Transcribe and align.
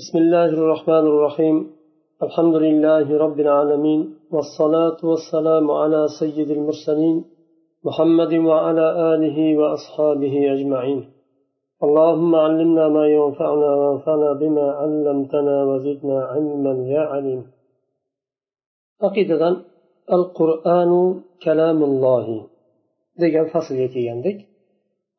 بسم 0.00 0.18
الله 0.18 0.44
الرحمن 0.44 1.04
الرحيم. 1.12 1.56
الحمد 2.22 2.54
لله 2.66 3.06
رب 3.24 3.40
العالمين 3.40 4.00
والصلاة 4.34 5.00
والسلام 5.10 5.70
على 5.70 6.08
سيد 6.20 6.50
المرسلين 6.50 7.24
محمد 7.84 8.32
وعلى 8.34 8.86
آله 9.14 9.58
وأصحابه 9.58 10.34
أجمعين. 10.54 11.00
اللهم 11.84 12.34
علمنا 12.34 12.88
ما 12.88 13.04
ينفعنا 13.06 13.70
وانفعنا 13.80 14.32
بما 14.32 14.66
علمتنا 14.80 15.64
وزدنا 15.64 16.18
علما 16.32 16.74
يا 16.94 17.00
عليم. 17.00 17.42
عقيدة 19.02 19.56
القرآن 20.16 21.20
كلام 21.44 21.78
الله. 21.84 22.26
degan 23.20 23.46
faslga 23.52 23.86
kelgandik 23.94 24.38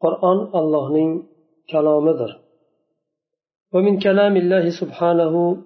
qur'on 0.03 0.49
allohning 0.59 1.11
kalomidir 1.71 2.42
ومن 3.73 3.99
كلام 3.99 4.37
الله 4.37 4.69
سبحانه 4.69 5.57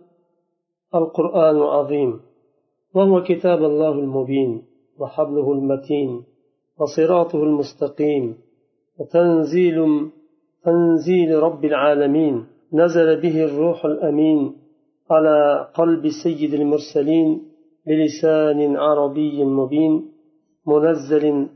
القرآن 0.95 1.55
العظيم 1.55 2.19
وهو 2.95 3.23
كتاب 3.23 3.63
الله 3.63 3.91
المبين 3.91 4.63
وحبله 4.99 5.51
المتين 5.53 6.23
وصراطه 6.79 7.43
المستقيم 7.43 8.37
وتنزيل 8.99 10.09
تنزيل 10.63 11.35
رب 11.43 11.65
العالمين 11.65 12.45
نزل 12.73 13.21
به 13.21 13.43
الروح 13.43 13.85
الأمين 13.85 14.55
على 15.11 15.67
قلب 15.73 16.07
سيد 16.23 16.53
المرسلين 16.53 17.41
بلسان 17.87 18.75
عربي 18.75 19.45
مبين 19.45 20.11
منزل 20.67 21.47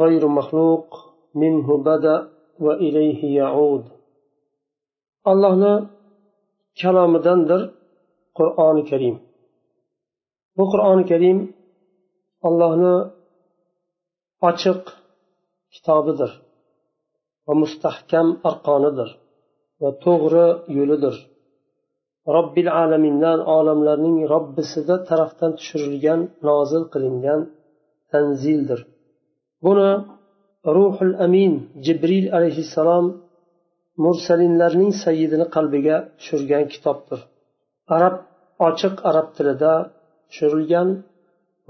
غير 0.00 0.28
مخلوق 0.28 0.86
منه 1.34 1.76
بدأ 1.76 2.28
وإليه 2.60 3.36
يعود. 3.36 3.95
Allohni 5.30 5.74
kalomidandir 6.80 7.60
qur'oni 8.38 8.82
karim. 8.90 9.16
Bu 10.56 10.64
qur'oni 10.72 11.04
karim 11.10 11.38
allohni 12.48 12.94
ochiq 14.50 14.82
kitobidir 15.74 16.30
va 17.46 17.54
mustahkam 17.62 18.28
arqonidir 18.50 19.10
va 19.82 19.90
to'g'ri 20.04 20.46
yo'lidir. 20.78 21.16
Robbil 22.36 22.68
alamindan 22.82 23.38
olamlarning 23.56 24.16
robbisida 24.34 24.94
tarafdan 25.08 25.52
tushirilgan 25.58 26.20
nozil 26.48 26.84
qilingan 26.92 27.40
tanzildir. 28.12 28.80
Buni 29.64 29.90
ruhul 30.76 31.14
amin 31.26 31.52
jibril 31.86 32.26
alayhissalom 32.36 33.06
mursalinlarning 34.03 34.91
sayyidini 35.03 35.47
qalbiga 35.55 35.95
tushirgan 36.17 36.63
kitobdir 36.73 37.19
arab 37.95 38.15
ochiq 38.67 38.95
arab 39.09 39.27
tilida 39.37 39.73
tushirilgan 40.29 40.89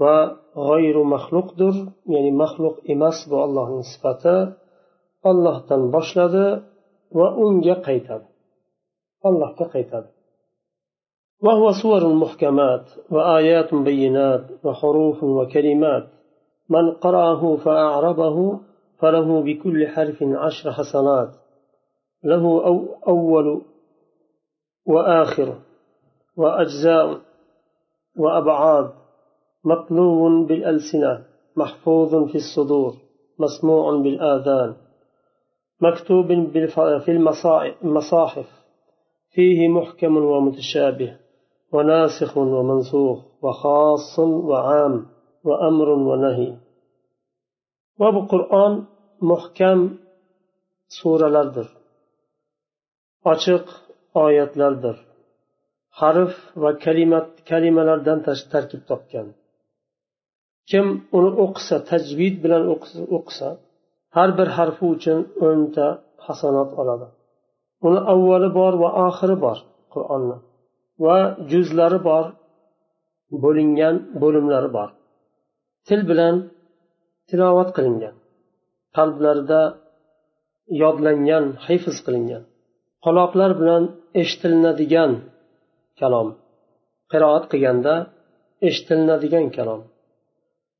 va 0.02 0.16
g'oyru 0.66 1.02
maxluqdir 1.14 1.74
ya'ni 2.14 2.32
maxluq 2.42 2.76
emas 2.94 3.18
bu 3.30 3.36
allohning 3.46 3.84
sifati 3.92 4.36
ollohdan 5.30 5.82
boshladi 5.94 6.46
va 7.18 7.28
unga 7.44 7.76
qaytadi 7.86 8.26
allohga 9.28 9.66
qaytadi 9.76 10.10
وهو 11.46 11.66
سور 11.82 12.02
محكمات 12.22 12.86
وآيات 13.14 13.70
بينات 13.74 14.44
وحروف 14.64 15.18
وكلمات 15.38 16.04
من 16.74 16.84
قرأه 17.04 17.42
فأعربه 17.64 18.36
فله 18.98 19.28
بكل 19.46 19.78
حرف 19.92 20.18
عشر 20.22 20.66
حسنات 20.72 21.30
له 22.23 22.65
أو 22.65 22.85
أول 23.07 23.61
وآخر 24.85 25.59
وأجزاء 26.37 27.21
وأبعاد 28.17 28.91
مطلوب 29.65 30.47
بالألسنة 30.47 31.25
محفوظ 31.55 32.15
في 32.15 32.35
الصدور 32.35 32.93
مسموع 33.39 34.01
بالآذان 34.01 34.75
مكتوب 35.81 36.27
في 37.05 37.11
المصاحف 37.83 38.47
فيه 39.31 39.67
محكم 39.67 40.17
ومتشابه 40.17 41.17
وناسخ 41.73 42.37
ومنسوخ 42.37 43.19
وخاص 43.41 44.19
وعام 44.19 45.05
وأمر 45.43 45.89
ونهي. 45.89 46.57
وبقرآن 47.99 48.85
محكم 49.21 49.97
سورة 51.03 51.27
لردر 51.27 51.67
ochiq 53.31 53.65
oyatlardir. 54.23 54.97
Harf 55.99 56.33
va 56.61 56.71
kalimat 56.85 57.27
kalimalardan 57.49 58.19
tarkib 58.53 58.81
topgan. 58.89 59.27
Kim 60.69 60.85
uni 61.17 61.31
o'qisa 61.43 61.75
tajvid 61.91 62.35
bilan 62.43 62.63
o'qisa 63.17 63.49
har 64.15 64.29
bir 64.37 64.47
harfi 64.57 64.83
uchun 64.95 65.19
o'nta 65.47 65.87
hasanot 66.25 66.69
oladi. 66.81 67.07
Uni 67.87 67.99
avvali 68.13 68.49
bor 68.59 68.73
va 68.83 68.89
oxiri 69.07 69.35
bor 69.45 69.57
qur'onni 69.93 70.37
va 71.05 71.17
juzlari 71.51 71.99
bor 72.09 72.25
bo'lingan 73.43 73.95
bo'limlari 74.21 74.69
bor. 74.77 74.89
Til 75.87 76.01
bilan 76.09 76.35
tilovat 77.29 77.69
qilingan 77.77 78.15
qalblarida 78.97 79.61
yodlangan 80.81 81.45
hifz 81.65 81.97
qilingan. 82.05 82.43
Quloqlar 83.07 83.51
bilan 83.59 83.83
eshitilinadigan 84.21 85.11
kalom. 85.99 86.29
Qiroat 87.11 87.45
qilganda 87.51 87.93
eshitilinadigan 88.67 89.45
kalom. 89.57 89.81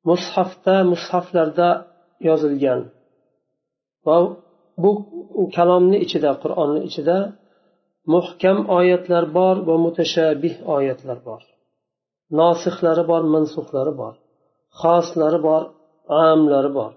Mushafda 0.09 0.75
mushaflarda 0.91 1.69
yozilgan. 2.27 2.81
Va 4.05 4.17
bu 4.83 4.91
kalomni 5.57 5.97
ichida 6.05 6.31
qur'onni 6.43 6.81
ichida 6.89 7.17
muhkam 8.13 8.57
oyatlar 8.77 9.23
bor 9.37 9.55
va 9.67 9.75
mutashabih 9.85 10.53
oyatlar 10.75 11.17
bor. 11.27 11.41
Nosixlari 12.39 13.03
bor 13.11 13.23
mansuhlari 13.33 13.93
bor. 14.01 14.16
Xoslari 14.79 15.39
bor 15.47 15.63
amlari 16.29 16.71
bor. 16.79 16.91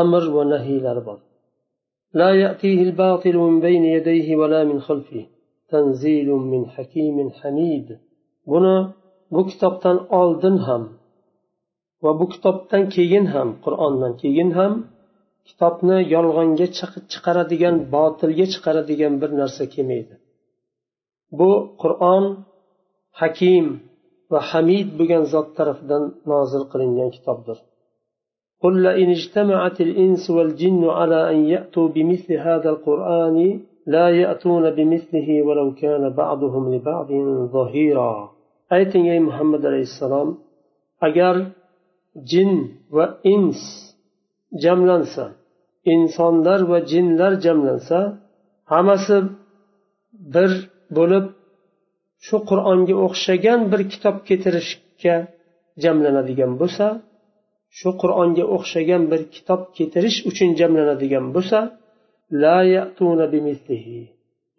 Amr 0.00 0.22
va 0.34 0.42
nahiylari 0.54 1.02
bor. 1.08 1.18
لا 2.13 2.29
يأتيه 2.43 2.79
الباطل 2.87 3.35
من 3.37 3.59
بين 3.59 3.83
يديه 3.95 4.27
ولا 4.35 4.63
من 4.63 4.79
خلفه 4.87 5.25
تنزيل 5.69 6.29
من 6.51 6.61
حكيم 6.75 7.17
حميد 7.39 7.87
buni 8.51 8.77
bu 9.31 9.41
kitobdan 9.47 9.97
oldin 10.19 10.57
ham 10.67 10.83
va 12.03 12.11
bu 12.19 12.25
kitobdan 12.33 12.83
keyin 12.95 13.25
ham 13.33 13.49
qur'ondan 13.65 14.13
keyin 14.21 14.49
ham 14.57 14.73
kitobni 15.47 15.97
yolg'onga 16.15 16.67
chiqaradigan 17.11 17.75
botilga 17.95 18.45
chiqaradigan 18.53 19.13
bir 19.21 19.31
narsa 19.41 19.63
kelmaydi 19.73 20.15
bu 21.39 21.49
qur'on 21.81 22.25
hakim 23.21 23.65
va 24.31 24.39
hamid 24.51 24.87
bo'lgan 24.99 25.23
zot 25.33 25.47
tarafidan 25.57 26.03
nozil 26.31 26.63
qilingan 26.71 27.09
kitobdir 27.15 27.57
قل 28.63 28.73
لئن 28.83 29.09
اجتمعت 29.17 29.77
الإنس 29.87 30.23
والجن 30.35 30.83
على 30.99 31.19
أن 31.31 31.37
يأتوا 31.53 31.87
بمثل 31.95 32.33
هذا 32.47 32.69
القرآن 32.69 33.37
لا 33.95 34.07
يأتون 34.21 34.63
بمثله 34.77 35.41
ولو 35.47 35.67
كان 35.81 36.03
بعضهم 36.21 36.63
لبعض 36.75 37.09
ظهيرا 37.55 38.13
ayting 38.77 39.05
ey 39.13 39.19
muhammad 39.29 39.63
alayhissalom 39.69 40.29
agar 41.07 41.35
jin 42.31 42.51
va 42.95 43.05
ins 43.33 43.61
jamlansa 44.63 45.25
insonlar 45.93 46.59
va 46.71 46.79
jinlar 46.91 47.33
jamlansa 47.45 47.99
hammasi 48.73 49.17
bir 50.33 50.51
bo'lib 50.97 51.25
shu 52.25 52.37
qur'onga 52.49 52.95
o'xshagan 53.05 53.59
bir 53.71 53.81
kitob 53.91 54.15
keltirishga 54.27 55.15
jamlanadigan 55.83 56.51
bo'lsa 56.61 56.85
shu 57.78 57.90
qur'onga 58.02 58.44
o'xshagan 58.56 59.02
bir 59.12 59.20
kitob 59.34 59.60
keltirish 59.76 60.18
uchun 60.30 60.50
jamlanadigan 60.60 61.26
bo'lsa 61.34 61.58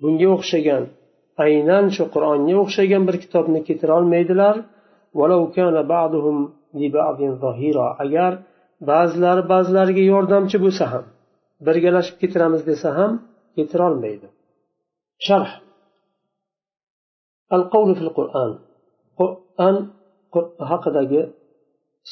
bunga 0.01 0.27
o'xshagan 0.37 0.83
aynan 1.45 1.85
shu 1.95 2.03
qur'onga 2.15 2.55
o'xshagan 2.63 3.03
bir 3.09 3.15
kitobni 3.23 3.59
keltirolmaydilar 3.67 4.55
agar 8.03 8.31
ba'zilari 8.91 9.43
ba'zilariga 9.53 10.03
yordamchi 10.13 10.57
bo'lsa 10.65 10.85
ham 10.93 11.05
birgalashib 11.67 12.15
keltiramiz 12.21 12.61
desa 12.69 12.89
ham 12.97 13.11
keltirolmaydi 13.55 14.27
sharh. 15.27 15.51
Al 17.55 17.63
qavlu 17.73 17.93
fil 17.99 18.11
qur'an. 18.19 18.51
Qur'an 19.19 19.75
haqidagi 20.71 21.21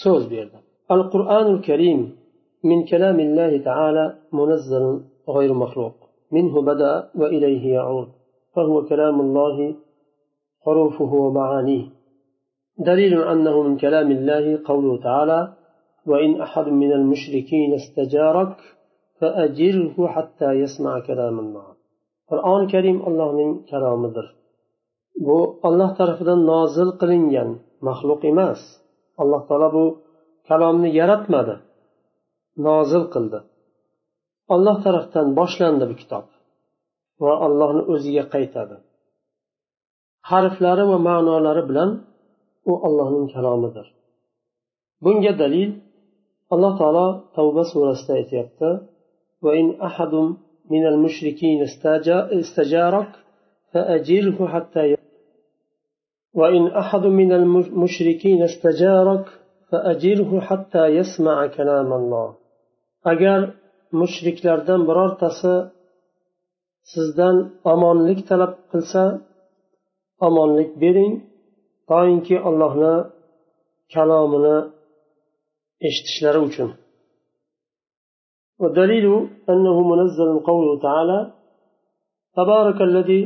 so'z 0.01 0.23
berdi. 0.33 0.57
القرآن 0.91 1.47
الكريم 1.55 2.15
من 2.63 2.85
كلام 2.85 3.19
الله 3.19 3.57
تعالى 3.57 4.15
منزل 4.33 5.01
غير 5.29 5.53
مخلوق. 5.53 5.93
منه 6.31 6.61
بدأ 6.61 7.09
وإليه 7.15 7.73
يعود 7.73 8.07
فهو 8.55 8.85
كلام 8.85 9.21
الله 9.21 9.75
حروفه 10.65 11.13
ومعانيه. 11.13 11.85
دليل 12.77 13.21
أنه 13.21 13.61
من 13.63 13.77
كلام 13.77 14.11
الله 14.11 14.59
قوله 14.65 15.01
تعالى 15.03 15.53
وإن 16.05 16.41
أحد 16.41 16.67
من 16.67 16.91
المشركين 16.91 17.73
استجارك 17.73 18.57
فأجره 19.19 20.07
حتى 20.07 20.51
يسمع 20.51 20.99
كلام 20.99 21.39
الله. 21.39 21.67
qur'oni 22.31 22.67
karim 22.73 22.97
allohning 23.07 23.51
kalomidir 23.71 24.27
bu 25.25 25.37
olloh 25.67 25.91
tarafidan 25.99 26.41
nozil 26.51 26.89
qilingan 27.01 27.49
maxluq 27.87 28.21
emas. 28.31 28.59
Alloh 29.21 29.41
taolo 29.49 29.85
kalomni 30.48 30.88
yaratmadi 31.00 31.54
nozil 32.66 33.04
qildi 33.14 33.38
olloh 34.54 34.76
tarafdan 34.84 35.26
boshlandi 35.38 35.84
bu 35.90 35.94
kitob 36.02 36.26
va 37.24 37.32
allohni 37.46 37.82
o'ziga 37.92 38.24
qaytadi 38.34 38.76
harflari 40.30 40.84
va 40.90 40.98
ma'nolari 41.08 41.62
bilan 41.70 41.90
u 42.70 42.72
allohning 42.86 43.26
kalomidir 43.34 43.86
bunga 45.04 45.32
dalil 45.42 45.70
alloh 46.54 46.72
taolo 46.80 47.06
tavba 47.36 47.62
surasida 47.72 48.12
aytyapti 48.20 48.68
من 50.70 50.86
المشركين 50.86 51.62
استجارك 52.42 53.10
فأجره 53.72 54.46
حتى 54.46 54.96
وإن 56.34 56.66
أحد 56.66 57.00
من 57.06 57.32
المشركين 57.32 58.42
استجارك 58.42 59.26
فأجره 59.70 60.40
حتى 60.48 60.84
يسمع 60.98 61.36
كلام 61.46 61.90
الله 62.00 62.28
agar 63.12 63.40
mushriklardan 64.00 64.80
birortasi 64.88 65.54
sizdan 66.92 67.36
omonlik 67.72 68.20
talab 68.28 68.52
qilsa 68.72 69.04
omonlik 70.26 70.70
bering 70.82 71.14
toinki 71.90 72.36
allohni 72.48 72.94
kalomini 73.94 74.56
eshitishlari 75.86 76.40
uchun 76.48 76.70
والدليل 78.62 79.06
أنه 79.52 79.76
منزل 79.92 80.30
قوله 80.48 80.72
تعالى 80.86 81.20
تبارك 82.38 82.78
الذي 82.88 83.22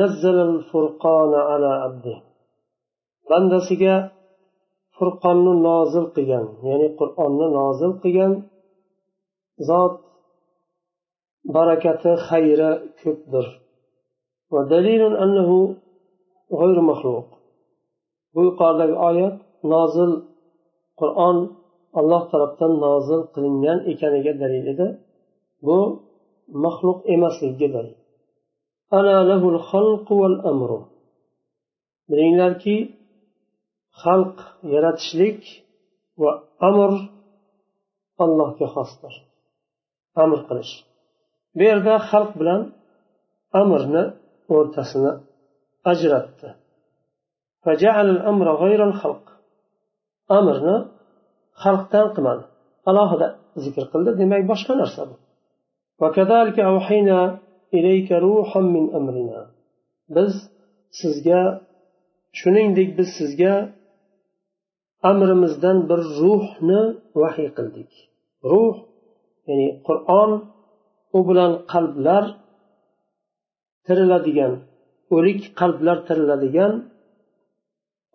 نزل 0.00 0.36
الفرقان 0.50 1.32
على 1.48 1.70
عبده 1.82 2.16
bandasiga 3.30 3.94
furqonni 4.97 5.53
nozil 5.67 6.05
qilgan 6.15 6.45
ya'ni 6.67 6.87
qur'onni 6.99 7.47
nozil 7.59 7.91
qilgan 8.03 8.33
zot 9.69 9.93
barakati 11.55 12.11
xayri 12.27 12.71
ko'pdir. 13.01 13.45
Bu 18.33 18.39
yuqoridagi 18.47 18.95
oyat 19.09 19.35
nozil 19.73 20.11
qur'on 20.99 21.37
alloh 21.99 22.23
tarafdan 22.31 22.73
nozil 22.85 23.21
qilingan 23.33 23.79
ekaniga 23.91 24.33
dalil 24.41 24.65
edi. 24.73 24.87
Bu 25.65 25.77
maxluq 26.63 26.99
emasligiga 27.15 27.69
dalil 27.75 27.95
bilinglarki 32.09 32.75
xalq 34.03 34.37
yaratishlik 34.73 35.41
va 36.21 36.31
amr 36.69 36.91
allohga 38.23 38.67
xosdir. 38.75 39.13
Amr 40.23 40.39
qilish. 40.47 40.73
Bu 41.57 41.63
yerda 41.69 41.93
xalq 42.09 42.31
bilan 42.39 42.61
amrni 43.61 44.03
o'rtasini 44.55 45.11
ajratdi. 45.91 46.49
Amrni 50.37 50.77
xalqdan 51.63 52.07
qilmadi. 52.15 52.43
Alohida 52.89 53.27
zikr 53.63 53.83
qildi 53.91 54.11
demak 54.21 54.43
boshqa 54.51 54.73
narsa 54.81 55.01
bu. 55.09 55.15
Biz 60.15 60.33
sizga 60.99 61.41
shuningdek 62.39 62.89
biz 62.97 63.09
sizga 63.19 63.53
amrimizdan 65.09 65.77
bir 65.89 66.01
ruhni 66.19 66.81
vahiy 67.21 67.49
qildik. 67.57 67.91
Ruh 68.51 68.75
ya'ni 69.47 69.67
qur'on 69.87 70.31
u 71.17 71.19
bilan 71.29 71.51
qalblar 71.73 72.23
tiriladigan 73.85 74.53
o'lik 75.15 75.41
qalblar 75.59 75.97
tiriladigan 76.07 76.73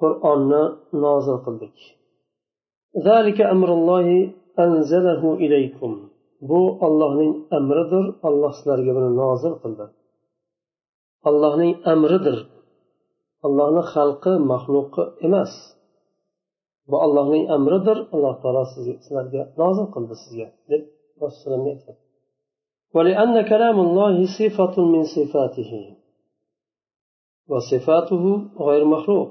qur'onni 0.00 0.64
nozil 1.05 1.38
qildik. 1.46 1.76
Bu 6.50 6.61
ollohning 6.87 7.32
amridir 7.58 8.05
olloh 8.28 8.52
sizlarga 8.58 8.93
buni 8.96 9.11
nozil 9.23 9.55
qildi. 9.62 9.87
Allohning 11.28 11.73
amridir. 11.93 12.38
Allohni 13.46 13.82
xalqi 13.94 14.32
maxluqi 14.50 15.02
emas. 15.26 15.52
Bu 16.90 16.96
allohning 17.05 17.44
amridir 17.56 17.99
alloh 18.14 18.34
taolo 18.43 18.62
sizlarga 18.75 19.43
nozil 19.61 19.87
qildi 19.94 20.14
sizga 20.23 20.46
deb 20.70 20.82
rasululloh 21.25 21.73
aytgan 21.75 21.99
ولأن 22.96 23.34
كلام 23.52 23.76
الله 23.87 24.17
صفة 24.38 24.76
من 24.94 25.02
صفاته 25.17 25.73
وصفاته 27.50 28.25
غير 28.69 28.82
مخلوق 28.94 29.29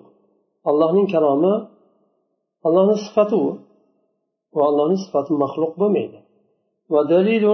kalomi 1.13 1.53
allohni 2.68 2.95
sifati 3.06 3.36
u 3.36 3.48
va 4.57 4.63
allohni 4.69 4.97
sifati 5.04 5.31
maxluq 5.44 5.74
bo'lmaydi 5.81 6.19
ودليل 6.94 7.45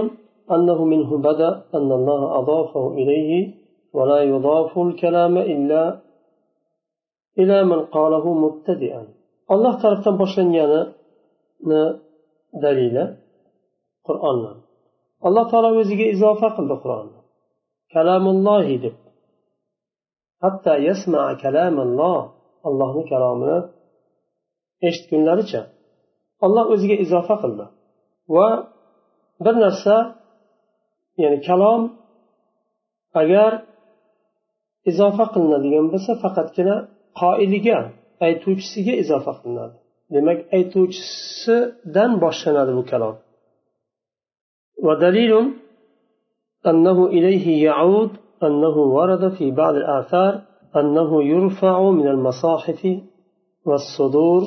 أنه 0.54 0.78
منه 0.92 1.10
بدأ 1.28 1.50
أن 1.74 1.90
الله 1.98 2.20
أضافه 2.40 2.84
إليه 3.00 3.32
ولا 3.96 4.20
يضاف 4.32 4.78
الكلام 4.78 5.34
إلا 5.38 5.82
إلى 7.40 7.58
من 7.70 7.80
قاله 7.94 8.24
مبتدئا 8.44 9.02
olloh 9.52 9.74
tarafdan 9.82 10.14
boshlanganini 10.22 11.82
dalili 12.64 13.04
qur'onni 14.06 14.52
alloh 15.26 15.44
taolo 15.50 15.68
o'ziga 15.82 16.06
izofa 16.14 16.48
qildi 16.56 16.76
qur'onni 16.84 17.18
kalamullohi 17.94 18.76
deb. 18.84 18.96
Hatto 20.42 20.72
yasma 20.88 21.22
kalamulloh 21.42 22.18
allohni 22.68 23.02
kalomini 23.12 23.58
eshitgunlaricha 24.88 25.62
olloh 26.44 26.64
o'ziga 26.74 26.96
izofa 27.04 27.34
qildi. 27.42 27.64
Va 28.34 28.48
bir 29.44 29.54
narsa 29.64 29.94
ya'ni 31.22 31.38
kalom 31.48 31.82
agar 33.22 33.50
izofa 34.90 35.24
qilinadigan 35.32 35.86
bo'lsa 35.92 36.12
faqatgina 36.22 36.76
qoiliga 37.20 37.78
aytuvchisiga 38.26 38.92
izofa 39.02 39.32
qilinadi. 39.40 39.76
Demak 40.14 40.38
aytuvchisidan 40.56 42.10
boshlanadi 42.24 42.72
bu 42.78 42.84
kalom. 42.92 43.16
ودليل 44.86 45.32
أنه 46.66 47.06
إليه 47.06 47.64
يعود 47.64 48.10
أنه 48.42 48.76
ورد 48.96 49.34
في 49.36 49.50
بعض 49.50 49.74
الآثار 49.74 50.42
أنه 50.76 51.22
يرفع 51.22 51.90
من 51.90 52.08
المصاحف 52.08 52.86
والصدور 53.66 54.42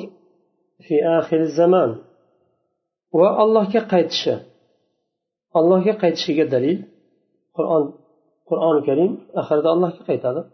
في 0.78 1.04
آخر 1.18 1.40
الزمان 1.40 1.96
والله 3.12 3.72
كقيتش 3.72 4.30
الله 5.56 5.84
كقيتش 5.84 6.30
دليل 6.30 6.84
قرآن 7.54 7.92
قرآن 8.46 8.78
الكريم 8.78 9.18
آخر 9.34 9.54
الله 9.58 9.90
كقيت 9.90 10.26
هذا 10.26 10.50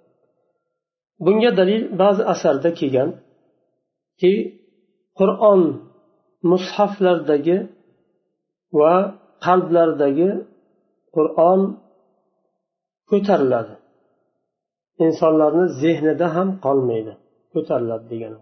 bunga 1.26 1.52
dalil 1.60 1.84
ba'zi 2.02 2.22
asarda 2.34 2.70
kelganki 2.80 4.34
qur'on 5.20 5.62
mushaflardagi 6.52 7.58
va 8.80 8.94
qalblardagi 9.46 10.30
qur'on 11.16 11.62
ko'tariladi 13.10 13.76
insonlarni 15.06 15.66
zehnida 15.82 16.28
ham 16.36 16.50
qolmaydi 16.66 17.14
ko'tariladi 17.54 18.06
degani 18.14 18.42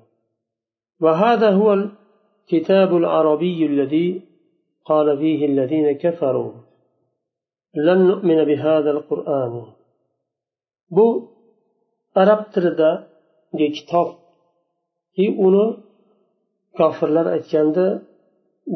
وهذا 1.05 1.49
هو 1.59 1.69
الكتاب 1.79 2.89
العربي 3.01 3.59
الذي 3.71 4.07
قال 4.89 5.07
فيه 5.21 5.45
الذين 5.51 5.87
كفروا 6.03 6.51
لن 7.87 7.99
نؤمن 8.11 8.39
بهذا 8.49 8.91
القرآن 8.91 9.53
bu 10.95 11.07
arab 12.21 12.41
tilidagi 12.53 13.67
kitobki 13.77 15.25
uni 15.45 15.65
kofirlar 16.77 17.27
aytganda 17.35 17.85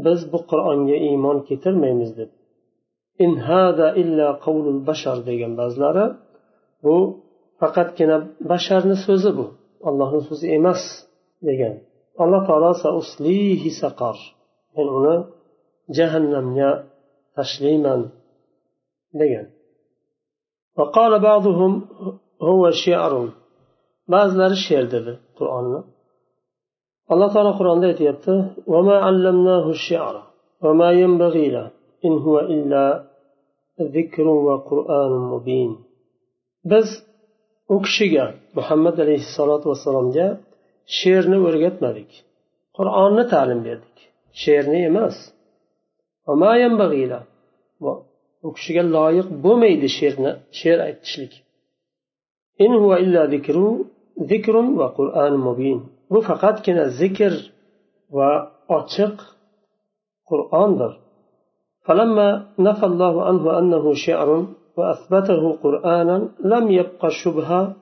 biz 0.06 0.20
bu 0.32 0.40
qur'onga 0.52 0.98
iymon 1.10 1.38
keltirmaymiz 1.48 2.12
deb 2.20 2.30
in 3.24 3.32
hada 3.48 3.88
illa 4.02 4.28
qavlul 4.46 4.80
bashar 4.90 5.18
degan 5.30 5.52
ba'zilari 5.60 6.06
bu 6.84 6.96
faqatgina 7.60 8.18
basharni 8.52 8.98
so'zi 9.06 9.32
bu 9.38 9.46
allohni 9.88 10.22
so'zi 10.30 10.46
emas 10.58 10.82
degan 11.48 11.76
alloh 12.24 12.42
taolo 12.50 12.72
saqar 13.82 14.18
men 14.76 14.88
uni 14.98 15.16
jahannamga 15.98 16.72
tashlayman 17.38 18.02
degan 19.22 19.48
وقال 20.78 21.20
بعضهم 21.20 21.72
هو 21.80 22.16
شعر 22.20 22.29
ba'zilari 24.13 24.57
she'r 24.67 24.87
dedi 24.95 25.13
qur'onni 25.39 25.81
alloh 27.13 27.29
taolo 27.35 27.53
qur'onda 27.61 27.87
aytyapti 27.93 28.35
biz 36.71 36.89
u 37.75 37.77
kishiga 37.87 38.27
muhammad 38.59 38.97
alayhissalotu 39.05 39.67
vassalomga 39.73 40.27
she'rni 40.99 41.39
o'rgatmadik. 41.49 42.11
Qur'onni 42.77 43.25
ta'lim 43.33 43.61
berdik. 43.69 43.97
She'rni 44.43 44.81
emas. 44.91 45.17
U 48.47 48.49
kishiga 48.57 48.83
loyiq 48.97 49.29
bo'lmaydi 49.45 49.89
she'rni 49.99 50.33
she'r 50.61 50.79
aytishlik. 50.89 51.33
Huwa 52.69 52.97
illa 53.05 53.27
zikru 53.27 53.87
zikrun 54.29 54.77
va 54.81 54.89
qur'an 54.99 55.33
mubin 55.47 55.79
bu 56.11 56.19
faqatgina 56.29 56.85
zikr 57.01 57.33
va 58.17 58.31
ochiq 58.79 59.17
qur'ondir 60.31 60.93
فلما 61.87 62.29
نفى 62.59 62.87
الله 62.87 63.15
عنه 63.29 63.59
أنه 63.59 63.85
شعر 63.95 64.47
وأثبته 64.77 65.53
قرآنا 65.65 66.29
لم 66.45 66.71
يبق 66.71 67.09
شبهة 67.09 67.77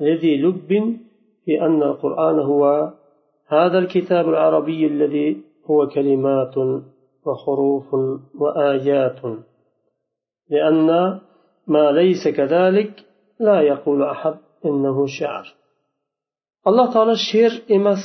لذي 0.00 0.42
لب 0.42 0.70
في 1.44 1.62
أن 1.66 1.82
القرآن 1.82 2.38
هو 2.38 2.92
هذا 3.48 3.78
الكتاب 3.78 4.28
العربي 4.28 4.86
الذي 4.86 5.28
هو 5.70 5.86
كلمات 5.86 6.54
وحروف 7.26 7.94
وآيات. 8.40 9.20
لأن 10.50 10.88
ما 11.66 11.92
ليس 11.92 12.28
كذلك 12.28 12.92
لا 13.39 13.57
يقول 13.71 13.99
أحد 14.03 14.35
إنه 14.65 14.97
شعر 15.19 15.45
alloh 16.69 16.87
taolo 16.93 17.15
she'r 17.29 17.53
emas 17.77 18.03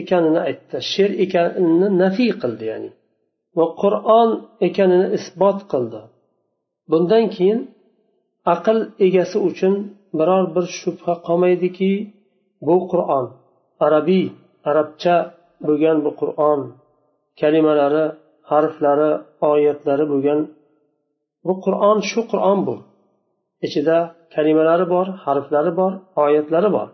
ekanini 0.00 0.40
aytdi 0.48 0.76
she'r 0.92 1.12
ekanini 1.24 1.88
nafiy 2.02 2.32
qildi 2.42 2.64
ya'ni 2.72 2.90
va 3.58 3.66
qur'on 3.82 4.30
ekanini 4.68 5.06
isbot 5.18 5.58
qildi 5.72 6.00
bundan 6.90 7.24
keyin 7.34 7.60
aql 8.54 8.78
egasi 9.06 9.38
uchun 9.48 9.74
biror 10.18 10.44
bir 10.54 10.64
shubha 10.80 11.12
qolmaydiki 11.26 11.92
bu 12.66 12.76
qur'on 12.90 13.26
arabiy 13.86 14.26
arabcha 14.70 15.16
bo'lgan 15.66 15.96
bu 16.04 16.10
qur'on 16.20 16.60
kalimalari 17.40 18.04
harflari 18.50 19.10
oyatlari 19.50 20.04
bo'lgan 20.12 20.40
bu 21.46 21.54
qur'on 21.64 21.98
shu 22.10 22.20
qur'on 22.32 22.58
bu 22.66 22.74
ichida 23.66 23.98
kalimalari 24.33 24.85
bor 24.93 25.07
harflari 25.25 25.71
bor 25.79 25.91
oyatlari 26.23 26.69
bor. 26.75 26.87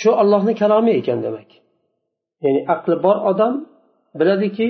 Shu 0.00 0.10
ollohni 0.22 0.54
kalomi 0.62 0.92
ekan 1.00 1.18
demak. 1.26 1.50
Ya'ni 2.44 2.60
aqli 2.74 2.96
bor 3.04 3.16
odam 3.30 3.54
biladiki 4.18 4.68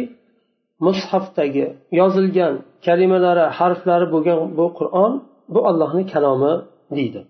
mushafdagi 0.87 1.67
yozilgan 2.01 2.55
kalimalari 2.87 3.45
harflari 3.59 4.07
bo'lgan 4.15 4.39
bu 4.59 4.67
qur'on 4.79 5.13
bu 5.55 5.61
ollohni 5.69 6.05
kalomi 6.13 6.55
deydi. 6.97 7.21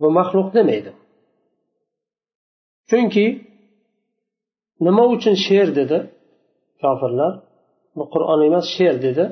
Bu 0.00 0.08
maxluq 0.18 0.48
demaydi. 0.56 0.92
Chunki 2.90 3.26
nima 4.86 5.04
uchun 5.14 5.34
she'r 5.46 5.68
dedi? 5.80 5.98
Kofirlar 6.82 7.32
bu 7.96 8.04
qur'on 8.14 8.40
emas 8.48 8.66
she'r 8.76 8.96
dedi. 9.06 9.24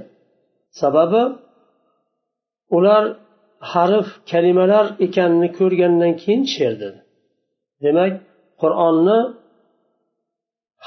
Sababi 0.80 1.22
ular 2.76 3.04
harf 3.72 4.08
kalimalar 4.30 4.86
ekanini 5.06 5.48
ko'rgandan 5.58 6.12
keyin 6.22 6.42
she'r 6.54 6.74
dedi 6.82 7.00
demak 7.84 8.12
qur'onni 8.62 9.18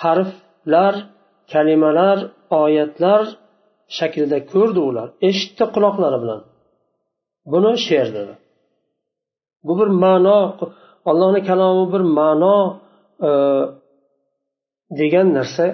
harflar 0.02 0.96
kalimalar 1.54 2.18
oyatlar 2.64 3.22
shaklida 3.98 4.40
ko'rdi 4.54 4.82
ular 4.90 5.08
eshitdi 5.28 5.66
quloqlari 5.76 6.18
bilan. 6.24 6.42
Buni 7.52 7.72
she'r 7.88 8.10
dedi 8.18 8.34
bu 9.66 9.74
bir 9.80 9.90
ma'no 10.04 10.40
allohni 11.10 11.42
kalomi 11.50 11.86
bir 11.94 12.04
ma'no 12.20 12.58
e, 13.28 13.32
degan 15.00 15.28
narsa 15.38 15.66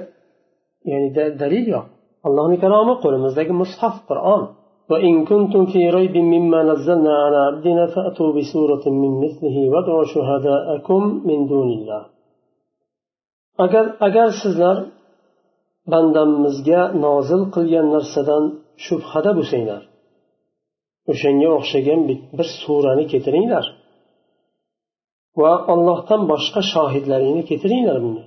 ya'ni 0.92 1.10
dalil 1.42 1.66
yo'q. 1.76 1.86
Allohni 2.28 2.58
kalomi 2.64 2.94
qo'limizdagi 3.04 3.54
mushaf 3.62 3.96
qur'on. 4.10 4.42
وإن 4.91 5.15
كنتم 5.31 5.63
في 5.73 5.91
ريب 5.91 6.17
مما 6.17 6.61
نزلنا 6.71 7.15
على 7.25 7.39
عبدنا 7.49 7.85
فأتوا 7.95 8.31
بسورة 8.37 8.85
من 9.03 9.13
مثله 9.25 9.57
وادعوا 9.73 10.05
شهداءكم 10.15 11.03
من 11.29 11.39
دون 11.53 11.69
الله 11.79 12.03
agar 13.65 13.85
agar 14.07 14.29
sizlar 14.43 14.77
bandamizga 15.93 16.83
nozil 17.05 17.43
qilgan 17.55 17.87
narsadan 17.95 18.45
shubhada 18.87 19.31
bo'lsanglar 19.39 19.83
o'shanga 21.13 21.49
o'xshagan 21.59 22.01
bir 22.37 22.49
surani 22.63 23.05
keltiringlar 23.13 23.65
va 25.43 25.53
ollohdan 25.73 26.23
boshqa 26.33 26.61
shohidlaringni 26.73 27.43
keltiringlar 27.51 27.97
bunga 28.05 28.25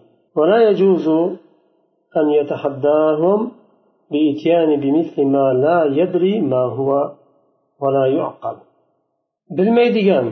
أن 2.18 2.30
يتحداهم 2.40 3.52
بإتيان 4.15 4.71
بمثل 4.83 5.19
ما 5.35 5.47
لا 5.65 5.79
يدري 6.01 6.41
ما 6.41 6.63
هو 6.77 6.91
ولا 7.83 8.05
يعقل. 8.07 8.57
بالميدان 9.57 10.27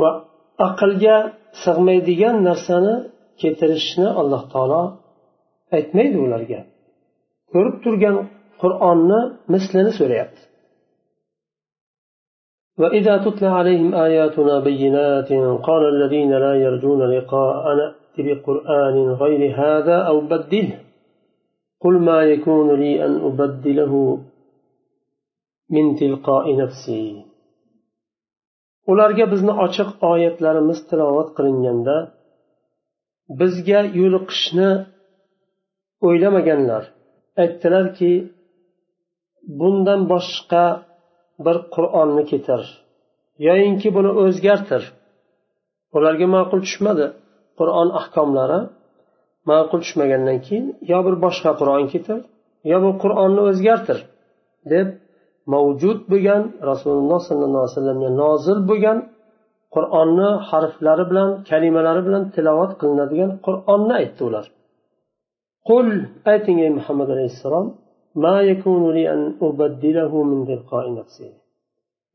وأقل 0.00 0.92
جاء 1.04 1.22
سغميدان 1.64 2.42
نرسانا 2.46 2.94
كترشنا 3.40 4.20
الله 4.20 4.42
تعالى 4.52 4.82
يرجون 16.54 17.00
لقاءنا 17.02 17.94
بقرآن 18.18 18.96
غير 19.22 19.42
هذا 19.60 19.96
أو 20.10 20.20
so'rayapti 20.20 20.83
قل 21.83 21.95
ما 22.09 22.19
يكون 22.33 22.67
لي 22.81 23.05
أن 23.05 23.13
أبدله 23.27 23.93
من 25.69 25.85
تلقاء 25.99 26.45
نفسي 26.57 27.29
ularga 28.91 29.25
bizni 29.33 29.53
ochiq 29.65 29.89
oyatlarimiz 30.11 30.79
tilovat 30.89 31.29
qilinganda 31.37 31.95
bizga 33.39 33.79
yo'liqishni 33.99 34.69
o'ylamaganlar 36.07 36.83
aytdilarki 37.43 38.11
bundan 39.59 40.01
boshqa 40.13 40.65
bir 41.45 41.57
qur'onni 41.75 42.23
keltir 42.31 42.61
yoyinki 43.47 43.89
buni 43.97 44.11
o'zgartir 44.23 44.83
ularga 45.97 46.27
ma'qul 46.35 46.59
tushmadi 46.65 47.05
qur'on 47.59 47.89
ahkomlari 47.99 48.59
Ma'qul 49.50 49.80
tushmagandan 49.84 50.38
keyin 50.46 50.66
yo 50.92 50.98
bir 51.06 51.14
boshqa 51.24 51.50
qur'on 51.60 51.84
keltir 51.92 52.18
yo 52.70 52.76
bu 52.84 52.90
qur'onni 53.02 53.40
o'zgartir 53.50 53.98
deb 54.72 54.86
mavjud 55.52 55.98
bo'lgan 56.12 56.42
rasululloh 56.70 57.20
sollallohu 57.28 57.62
alayhi 57.62 57.74
vasallamga 57.74 58.10
nozil 58.22 58.58
bo'lgan 58.70 58.98
qur'onni 59.74 60.30
harflari 60.50 61.04
bilan 61.10 61.30
kalimalari 61.50 62.02
bilan 62.06 62.22
tilovat 62.34 62.72
qilinadigan 62.80 63.30
qur'onni 63.46 63.92
aytdi 64.00 64.22
ular. 64.28 64.46
Qul 65.68 65.88
ayting 66.32 66.58
ey 66.64 66.70
muhammad 66.78 67.08
alayhissalom 67.14 67.66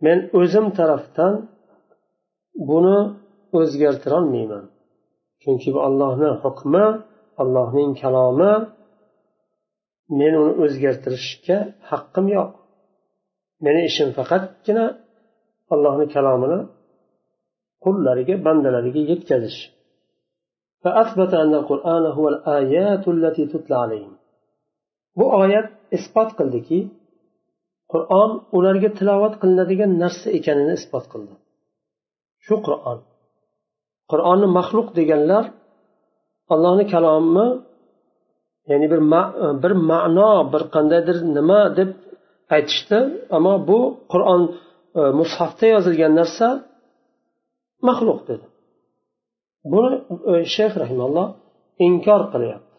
men 0.05 0.17
o'zim 0.39 0.65
tarafdan 0.79 1.33
buni 2.69 2.99
o'zgartirolmayman. 3.59 4.63
Chunki 5.41 5.69
bu 5.75 5.79
allohni 5.87 6.29
hukmi 6.43 6.85
allohning 7.41 7.91
kalomi 8.01 8.53
men 10.19 10.33
uni 10.41 10.53
o'zgartirishga 10.63 11.57
haqqim 11.89 12.25
yo'q. 12.35 12.51
Meni 13.65 13.81
ishim 13.89 14.09
faqatgina 14.17 14.85
allohni 15.73 16.05
kalomini 16.15 16.59
qullariga 17.83 18.35
bandalariga 18.45 19.01
yetkazish. 19.11 19.59
Bu 25.17 25.25
oyat 25.41 25.67
isbot 25.97 26.29
qildiki 26.39 26.79
qur'on 27.91 28.31
ularga 28.57 28.89
tilovat 28.99 29.33
qilinadigan 29.41 29.91
narsa 30.03 30.27
ekanini 30.37 30.73
isbot 30.79 31.05
qildi. 31.13 31.35
Shu 32.45 32.55
qur'on. 32.67 32.99
Qur'onni 34.11 34.47
maxluq 34.57 34.87
deganlar 34.99 35.43
allohni 36.54 36.84
kalomi 36.92 37.46
ya'ni 38.70 38.86
bir 38.92 39.00
bir 39.62 39.72
ma'no 39.90 40.32
bir 40.52 40.62
qandaydir 40.74 41.16
nima 41.36 41.60
deb 41.78 41.90
aytishdi 42.54 42.98
ammo 43.36 43.54
bu 43.68 43.78
qur'on 44.12 44.42
e, 44.98 45.02
mushafda 45.20 45.66
yozilgan 45.74 46.12
narsa 46.20 46.48
maxluq 47.88 48.20
dedi 48.30 48.46
buni 49.72 49.92
e, 50.30 50.32
shayx 50.54 50.72
rahimalloh 50.82 51.28
inkor 51.86 52.22
qilyapti 52.34 52.74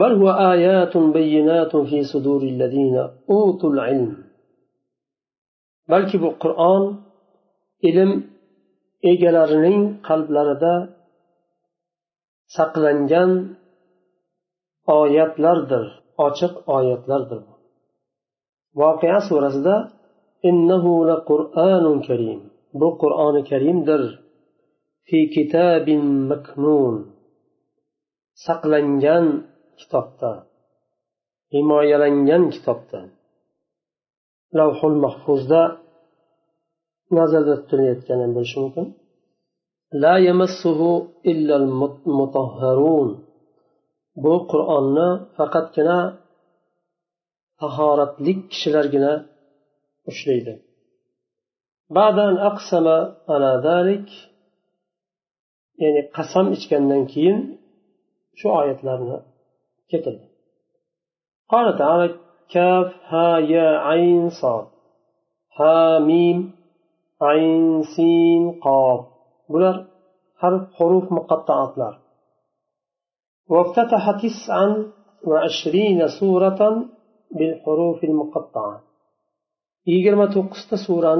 بل 0.00 0.12
هو 0.20 0.28
آيات 0.54 0.94
بينات 0.96 1.72
في 1.76 1.98
صدور 2.12 2.42
الذين 2.42 2.96
أوتوا 3.30 3.70
العلم 3.74 4.12
balki 5.90 6.22
bu 6.22 6.30
qur'on 6.42 6.84
ilm 7.88 8.10
egalarining 9.12 9.80
qalblarida 10.08 10.74
saqlangan 12.55 13.31
oyatlardir 14.99 15.85
ochiq 16.25 16.53
oyatlardir 16.77 17.41
voqea 18.81 19.19
surasida 19.27 19.75
innahu 20.49 20.93
qur'onun 21.29 21.97
karim. 22.07 22.41
Bu 22.79 22.87
qur'oni 23.01 23.41
karimdir. 23.51 24.03
Fi 25.07 25.19
kitabin 25.35 26.03
maknun. 26.31 26.95
Saqlangan 28.45 29.25
kitobda 29.79 30.31
himoyalangan 31.53 32.43
kitobda. 32.55 32.99
Lavhul 34.57 34.97
mahfuzda 35.05 35.61
nazarda 37.17 37.53
tutilayotgan 37.59 38.19
ham 38.23 38.31
bo'lishi 38.37 38.57
mumkin. 38.63 38.85
la 40.02 40.14
yamassuhu 40.28 40.90
illal 41.32 41.68
mutahharun 42.18 43.08
bu 44.22 44.34
qur'onni 44.52 45.08
faqatgina 45.36 45.98
tahoratlik 47.60 48.38
kishilargina 48.52 49.12
ushlaydi 50.10 50.54
badan 51.96 52.34
aqsama 52.50 52.98
ala 53.32 53.52
dalik 53.68 54.06
ya'ni 55.82 56.02
qasam 56.16 56.46
ichgandan 56.56 57.02
keyin 57.12 57.38
shu 58.38 58.46
oyatlarni 58.60 59.16
keltirdi 59.90 60.26
قال 61.52 61.66
تعالى 61.82 62.06
كاف 62.54 62.88
ها 63.12 63.28
يا 63.54 63.68
عين 63.88 64.30
صاد 64.40 64.66
ها 65.58 65.98
ميم 65.98 66.38
عين 67.22 67.82
سين 67.94 68.42
قاف 68.64 69.00
bular 69.51 69.75
harf 70.41 70.63
huruf 70.77 71.05
muqattaatlar. 71.17 71.95
وافتتح 73.53 74.03
تسعا 74.11 74.67
وعشرين 75.29 75.99
سورة 76.19 76.61
بالحروف 77.35 78.03
المقطعة. 78.03 78.81
يجرم 79.87 80.25
توقست 80.25 80.75
سورة 80.87 81.13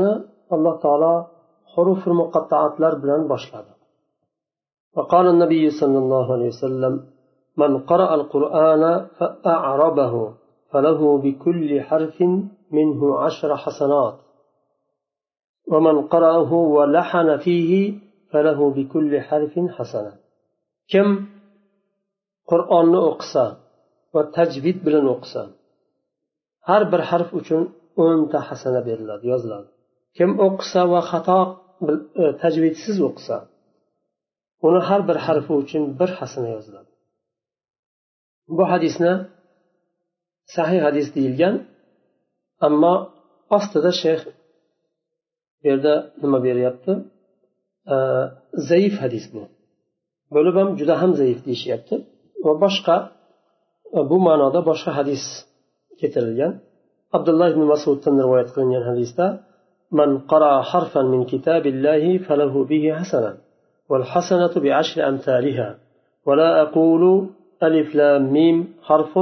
الله 0.54 0.74
تعالى 0.84 1.26
حروف 1.76 2.08
المقطعات 2.08 2.74
لربلان 2.82 3.28
بشلد 3.28 3.66
وقال 4.98 5.28
النبي 5.28 5.70
صلى 5.70 5.98
الله 5.98 6.34
عليه 6.34 6.48
وسلم 6.48 7.04
من 7.58 7.72
قرأ 7.80 8.16
القرآن 8.16 8.84
فأعربه 9.18 10.34
فله 10.72 11.18
بكل 11.18 11.82
حرف 11.82 12.22
منه 12.72 13.20
عشر 13.20 13.58
حسنات. 13.58 14.16
ومن 15.72 16.08
قرأه 16.08 16.54
ولحن 16.54 17.38
فيه 17.38 18.00
kim 20.92 21.08
qur'onni 22.50 23.00
o'qisa 23.12 23.46
va 24.14 24.22
tajvid 24.38 24.78
bilan 24.86 25.06
o'qisa 25.14 25.44
har 26.70 26.82
bir 26.92 27.02
harf 27.10 27.30
uchun 27.40 27.62
o'nta 28.04 28.40
hasana 28.50 28.82
beriladi 28.88 29.26
yoziladi. 29.34 29.70
Kim 30.18 30.30
o'qisa 30.48 30.82
va 30.94 31.02
xato 31.12 31.40
e, 32.22 32.24
tajvidsiz 32.42 32.98
o'qisa 33.08 33.38
uni 34.68 34.82
har 34.90 35.02
bir 35.10 35.18
harfi 35.26 35.54
uchun 35.64 35.84
bir 36.00 36.10
hasana 36.20 36.50
yoziladi. 36.56 36.92
Bu 38.58 38.64
hadisni 38.72 39.14
sahih 40.56 40.80
hadis 40.88 41.08
deyilgan 41.16 41.56
ammo 42.68 42.96
ostida 43.58 43.92
shayx 44.02 44.22
bu 44.26 44.32
yerda 45.68 45.94
nima 46.22 46.40
beryapti? 46.48 46.92
Zaif 48.70 48.94
hadis 49.04 49.26
bu 49.34 49.42
bo'lib 50.36 50.56
ham 50.60 50.70
juda 50.80 50.96
ham 51.02 51.12
zaif 51.22 51.40
deyishyapti 51.48 51.96
va 52.46 52.54
boshqa 52.64 52.98
bu 54.10 54.18
ma'noda 54.28 54.60
boshqa 54.70 54.92
hadis 55.00 55.24
keltirilgan 56.00 56.54
abdulloh 57.18 57.48
ibn 57.54 57.64
masuddan 57.74 58.16
rivoyat 58.24 58.50
qilingan 58.54 58.84
hadisda 58.92 59.26
من 60.00 60.20
قرأ 60.32 60.62
حرفا 60.62 61.02
من 61.14 61.22
كتاب 61.26 61.64
الله 61.66 62.18
فله 62.18 62.54
به 62.72 62.84
حسنة 63.00 63.38
والحسنة 63.90 64.54
بعشر 64.64 64.98
أمثالها 65.10 65.78
ولا 66.26 66.62
أقول 66.62 67.04
ألف 67.64 67.96
لام 67.96 68.34
ميم 68.34 68.58
حرف 68.82 69.14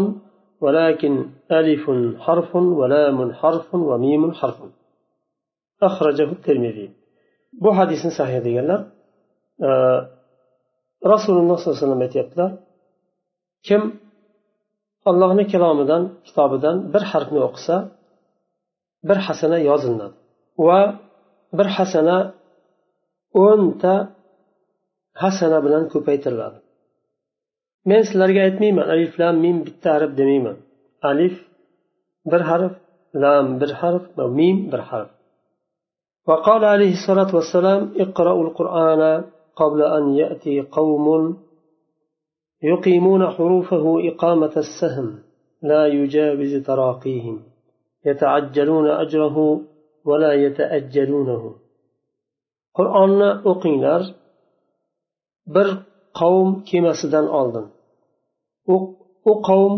ولكن 0.61 1.13
ألف 1.51 1.91
حرف 2.19 2.55
ولام 2.55 3.33
حرف 3.33 3.75
وميم 3.75 4.31
حرف 4.31 4.59
أخرجه 5.83 6.31
الترمذي 6.31 6.89
bu 7.63 7.69
hadisni 7.77 8.11
sahih 8.19 8.39
deganlar 8.47 8.81
e, 9.67 9.69
rasululloh 11.13 11.57
sollallohu 11.57 11.77
alayhi 11.77 11.85
vasallam 11.85 12.01
aytyaptilar 12.07 12.51
kim 13.67 13.81
allohni 15.09 15.43
kalomidan 15.53 16.03
kitobidan 16.27 16.75
bir 16.93 17.03
harfni 17.11 17.39
o'qisa 17.47 17.75
bir 19.09 19.17
hasana 19.25 19.57
yozilinadi 19.69 20.15
va 20.67 20.79
bir 21.57 21.67
hasana 21.77 22.17
o'nta 23.45 23.93
hasana 25.21 25.57
bilan 25.65 25.83
ko'paytiriladi. 25.93 26.57
Men 27.89 28.01
sizlarga 28.07 28.41
aytmayman 28.47 28.87
alif 28.93 29.13
lam 29.21 29.35
mim 29.45 29.57
bitta 29.67 29.89
harf 29.95 30.11
demayman. 30.19 30.57
Alif 31.09 31.35
bir 32.31 32.41
harf 32.49 32.73
lam 33.23 33.45
bir 33.61 33.71
harf 33.81 34.03
va 34.17 34.25
mim 34.39 34.57
bir 34.71 34.81
harf. 34.89 35.11
وقال 36.27 36.65
عليه 36.65 36.93
الصلاة 36.93 37.35
والسلام 37.35 37.93
اقرأوا 37.97 38.43
القرآن 38.43 39.23
قبل 39.55 39.81
أن 39.81 40.15
يأتي 40.15 40.61
قوم 40.61 41.37
يقيمون 42.63 43.29
حروفه 43.29 44.09
إقامة 44.09 44.53
السهم 44.57 45.19
لا 45.61 45.87
يجاوز 45.87 46.55
تراقيهم 46.65 47.43
يتعجلون 48.05 48.87
أجره 48.89 49.61
ولا 50.05 50.33
يتأجلونه. 50.33 51.55
قرآن 52.75 53.21
أقينر 53.45 54.01
bir 55.47 55.67
qavm 56.19 56.63
kemasidan 56.69 57.27
oldin 57.39 57.65
u 59.25 59.33
qavm 59.47 59.75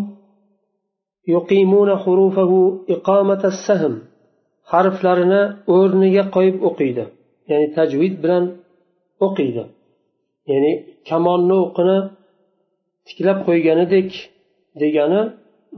harflarini 4.71 5.41
o'rniga 5.75 6.23
qo'yib 6.35 6.57
o'qiydi. 6.69 7.03
Ya'ni 7.51 7.67
tajvid 7.77 8.13
bilan 8.23 8.43
o'qiydi. 9.25 9.63
Ya'ni 10.51 10.71
kamonni 11.09 11.55
o'qini 11.65 11.97
tiklab 13.07 13.39
qo'yganidek 13.47 14.09
degani 14.81 15.21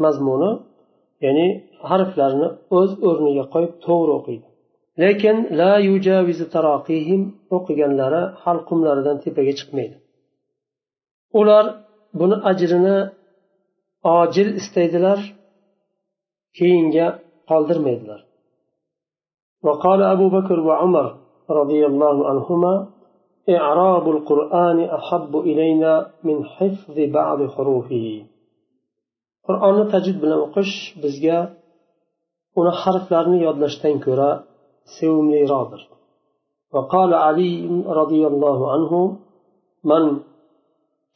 mazmuni 0.03 0.51
ya'ni 1.25 1.47
harflarni 1.89 2.47
o'z 2.77 2.91
o'rniga 3.07 3.45
qo'yib 3.53 3.73
to'g'ri 3.85 4.11
o'qiydi. 4.19 4.47
Lekin 5.01 5.37
la 5.59 5.71
yujavizu 5.89 6.45
taraqihim 6.55 7.21
o'qiganlari 7.55 8.21
halqumlaridan 8.43 9.17
tepaga 9.25 9.53
chiqmaydi. 9.59 9.95
Ular 11.39 11.65
buni 12.19 12.37
ajrini 12.51 12.97
ojil 14.19 14.49
istaydilar 14.61 15.19
keyinga 16.57 17.07
qoldirmaydilar. 17.49 18.19
وقال 19.63 20.01
أبو 20.03 20.29
بكر 20.29 20.59
وعمر 20.59 21.15
رضي 21.49 21.85
الله 21.85 22.29
عنهما 22.29 22.87
إعراب 23.49 24.09
القرآن 24.09 24.79
أحب 24.79 25.35
إلينا 25.35 26.07
من 26.23 26.45
حفظ 26.45 26.95
بعض 26.97 27.39
حروفه. 27.49 28.25
qur'onni 29.47 29.85
tajvid 29.93 30.17
bilan 30.23 30.39
o'qish 30.47 30.73
bizga 31.03 31.37
uni 32.59 32.71
harflarini 32.81 33.39
yodlashdan 33.47 33.95
ko'ra 34.05 34.29
sevimliroqdir 34.95 35.83
وقال 36.75 37.11
علي 37.27 37.53
رضي 38.01 38.23
الله 38.31 38.59
عنه 38.73 38.91
من 39.91 40.03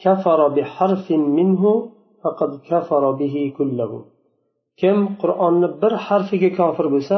كفر 0.06 0.40
بحرف 0.58 1.06
منه 1.38 1.64
فقد 2.22 2.52
كفر 2.70 3.04
به 3.20 3.36
كله 3.58 3.92
kim 4.82 4.98
qur'onni 5.22 5.68
bir 5.82 5.94
harfiga 6.08 6.50
kofir 6.60 6.86
bo'lsa 6.94 7.18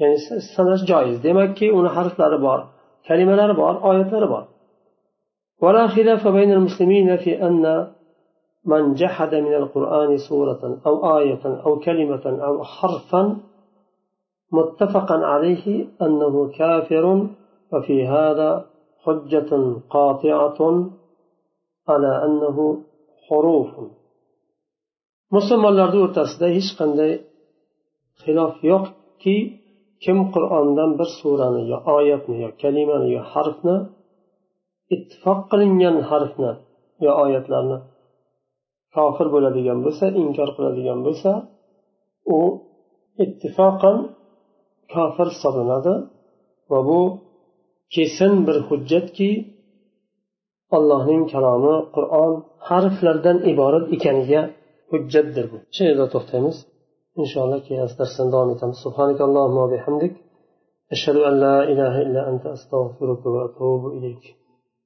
ya'ni 0.00 0.18
sanash 0.56 0.84
joiz 0.90 1.16
demakki 1.26 1.66
uni 1.78 1.90
harflari 1.96 2.38
bor 2.46 2.58
kalimalari 3.08 3.54
bor 3.62 3.74
oyatlari 3.90 4.28
bor 4.34 4.44
ولا 5.62 5.86
خلاف 5.86 6.28
بين 6.28 6.52
المسلمين 6.52 7.16
في 7.16 7.46
أن 7.46 7.64
من 8.64 8.94
جحد 8.94 9.34
من 9.34 9.54
القرآن 9.54 10.16
سورة 10.28 10.80
أو 10.86 11.18
آية 11.18 11.44
أو 11.66 11.78
كلمة 11.78 12.24
أو 12.26 12.64
حرفا 12.64 13.36
متفقا 14.52 15.14
عليه 15.14 15.86
أنه 16.02 16.50
كافر 16.58 17.28
وفي 17.72 18.06
هذا 18.06 18.66
حجة 19.04 19.50
قاطعة 19.90 20.90
على 21.88 22.24
أنه 22.24 22.82
حروف. 23.28 23.68
مسلم 25.32 25.66
الله 25.66 25.90
دور 25.90 26.08
تسده 26.08 26.60
خلاف 28.24 28.64
يقتي 28.64 29.63
kim 30.04 30.18
qur'ondan 30.34 30.90
bir 30.98 31.08
surani 31.18 31.62
yo 31.72 31.78
oyatni 31.96 32.36
yo 32.44 32.50
kalimani 32.62 33.08
yo 33.16 33.22
harfni 33.32 33.76
ittifoq 34.94 35.40
qilingan 35.50 35.96
harfni 36.10 36.52
yo 37.04 37.12
oyatlarni 37.24 37.78
kofir 38.94 39.26
bo'ladigan 39.34 39.78
bo'lsa 39.84 40.04
inkor 40.22 40.48
qiladigan 40.56 40.98
bo'lsa 41.06 41.30
u 42.36 42.38
ittifoqan 43.24 43.96
kofir 44.94 45.26
hisoblanadi 45.34 45.94
va 46.70 46.80
bu 46.88 47.00
kesin 47.94 48.32
bir 48.46 48.56
hujjatki 48.68 49.30
allohning 50.76 51.22
kalomi 51.32 51.74
qur'on 51.96 52.32
harflardan 52.68 53.38
iborat 53.52 53.86
ekaniga 53.96 54.42
hujjatdir 54.90 55.44
bu. 55.52 55.56
Shu 55.74 55.82
yerda 55.88 56.06
to'xtaymiz. 56.14 56.56
inshaalloh 57.21 57.59
kelasi 57.67 57.95
darsdan 57.99 58.27
davom 58.33 58.49
etamiz 58.55 58.77
subhanakallohumma 58.85 59.65
bihamdik 59.73 60.13
أشهد 60.95 61.17
أن 61.29 61.35
لا 61.45 61.57
إله 61.71 61.93
إلا 62.05 62.21
أنت 62.31 62.45
أستغفرك 62.45 63.23
وأتوب 63.33 63.81
إليك 63.97 64.23